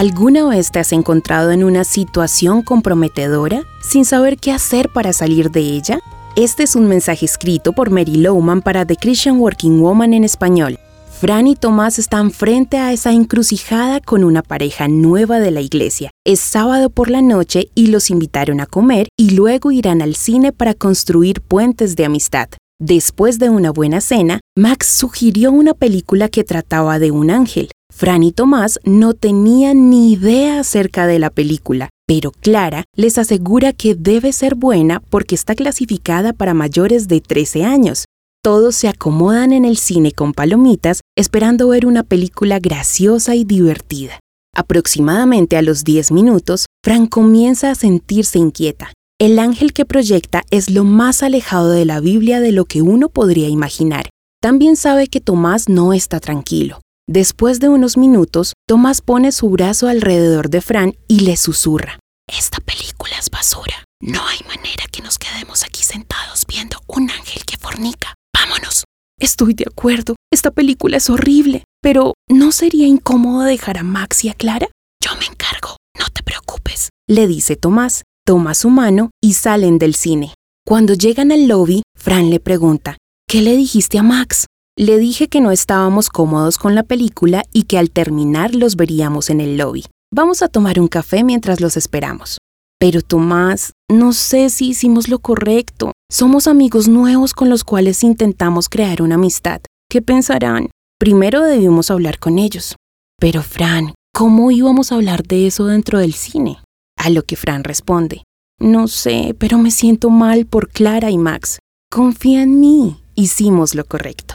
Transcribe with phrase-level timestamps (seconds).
[0.00, 5.50] ¿Alguna vez te has encontrado en una situación comprometedora sin saber qué hacer para salir
[5.50, 6.00] de ella?
[6.36, 10.78] Este es un mensaje escrito por Mary Lowman para The Christian Working Woman en español.
[11.20, 16.10] Fran y Tomás están frente a esa encrucijada con una pareja nueva de la iglesia.
[16.24, 20.50] Es sábado por la noche y los invitaron a comer y luego irán al cine
[20.50, 22.48] para construir puentes de amistad.
[22.78, 27.70] Después de una buena cena, Max sugirió una película que trataba de un ángel.
[28.00, 33.74] Fran y Tomás no tenían ni idea acerca de la película, pero Clara les asegura
[33.74, 38.06] que debe ser buena porque está clasificada para mayores de 13 años.
[38.42, 44.18] Todos se acomodan en el cine con palomitas esperando ver una película graciosa y divertida.
[44.56, 48.94] Aproximadamente a los 10 minutos, Fran comienza a sentirse inquieta.
[49.18, 53.10] El ángel que proyecta es lo más alejado de la Biblia de lo que uno
[53.10, 54.08] podría imaginar.
[54.40, 56.78] También sabe que Tomás no está tranquilo.
[57.12, 61.98] Después de unos minutos, Tomás pone su brazo alrededor de Fran y le susurra.
[62.28, 63.82] Esta película es basura.
[64.00, 68.14] No hay manera que nos quedemos aquí sentados viendo un ángel que fornica.
[68.32, 68.84] Vámonos.
[69.18, 70.14] Estoy de acuerdo.
[70.32, 71.64] Esta película es horrible.
[71.82, 74.68] Pero ¿no sería incómodo dejar a Max y a Clara?
[75.04, 75.78] Yo me encargo.
[75.98, 76.90] No te preocupes.
[77.08, 78.04] Le dice Tomás.
[78.24, 80.34] Toma su mano y salen del cine.
[80.64, 82.98] Cuando llegan al lobby, Fran le pregunta,
[83.28, 84.46] ¿qué le dijiste a Max?
[84.80, 89.28] Le dije que no estábamos cómodos con la película y que al terminar los veríamos
[89.28, 89.84] en el lobby.
[90.10, 92.38] Vamos a tomar un café mientras los esperamos.
[92.78, 95.92] Pero Tomás, no sé si hicimos lo correcto.
[96.10, 99.60] Somos amigos nuevos con los cuales intentamos crear una amistad.
[99.90, 100.70] ¿Qué pensarán?
[100.98, 102.74] Primero debimos hablar con ellos.
[103.18, 106.56] Pero Fran, ¿cómo íbamos a hablar de eso dentro del cine?
[106.96, 108.22] A lo que Fran responde,
[108.58, 111.58] no sé, pero me siento mal por Clara y Max.
[111.90, 112.96] Confía en mí.
[113.14, 114.29] Hicimos lo correcto.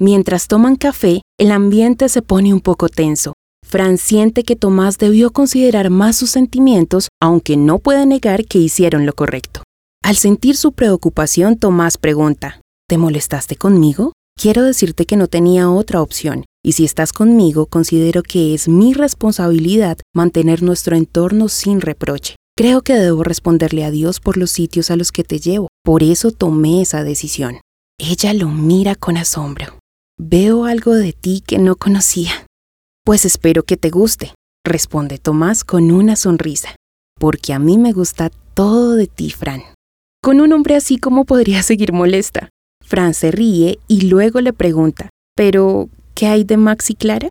[0.00, 3.32] Mientras toman café, el ambiente se pone un poco tenso.
[3.66, 9.06] Fran siente que Tomás debió considerar más sus sentimientos, aunque no puede negar que hicieron
[9.06, 9.62] lo correcto.
[10.02, 14.14] Al sentir su preocupación, Tomás pregunta, ¿Te molestaste conmigo?
[14.40, 18.94] Quiero decirte que no tenía otra opción, y si estás conmigo, considero que es mi
[18.94, 22.36] responsabilidad mantener nuestro entorno sin reproche.
[22.56, 26.02] Creo que debo responderle a Dios por los sitios a los que te llevo, por
[26.02, 27.60] eso tomé esa decisión.
[27.98, 29.78] Ella lo mira con asombro.
[30.20, 32.32] Veo algo de ti que no conocía.
[33.04, 34.34] Pues espero que te guste,
[34.66, 36.74] responde Tomás con una sonrisa,
[37.20, 39.62] porque a mí me gusta todo de ti, Fran.
[40.20, 42.48] Con un hombre así, ¿cómo podría seguir molesta?
[42.84, 47.28] Fran se ríe y luego le pregunta, ¿pero qué hay de Max y Clara?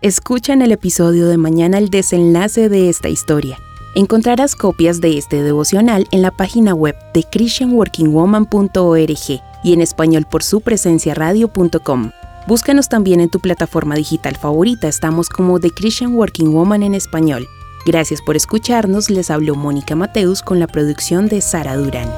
[0.00, 3.58] Escucha en el episodio de mañana el desenlace de esta historia.
[3.94, 10.42] Encontrarás copias de este devocional en la página web de christianworkingwoman.org y en español por
[10.42, 12.12] su presencia radio.com.
[12.50, 17.46] Búscanos también en tu plataforma digital favorita, estamos como The Christian Working Woman en español.
[17.86, 22.08] Gracias por escucharnos, les habló Mónica Mateus con la producción de Sara Durán.